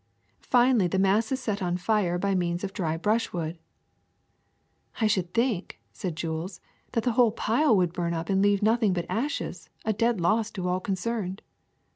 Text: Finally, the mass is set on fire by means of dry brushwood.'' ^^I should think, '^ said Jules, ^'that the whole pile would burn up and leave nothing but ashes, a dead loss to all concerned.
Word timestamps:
Finally, 0.49 0.87
the 0.87 0.97
mass 0.97 1.31
is 1.31 1.39
set 1.39 1.61
on 1.61 1.77
fire 1.77 2.17
by 2.17 2.33
means 2.33 2.63
of 2.63 2.73
dry 2.73 2.97
brushwood.'' 2.97 3.59
^^I 4.97 5.07
should 5.07 5.31
think, 5.31 5.79
'^ 5.93 5.95
said 5.95 6.15
Jules, 6.17 6.59
^'that 6.91 7.03
the 7.03 7.11
whole 7.11 7.31
pile 7.31 7.77
would 7.77 7.93
burn 7.93 8.15
up 8.15 8.27
and 8.27 8.41
leave 8.41 8.63
nothing 8.63 8.93
but 8.93 9.05
ashes, 9.07 9.69
a 9.85 9.93
dead 9.93 10.19
loss 10.19 10.49
to 10.53 10.67
all 10.67 10.79
concerned. 10.79 11.43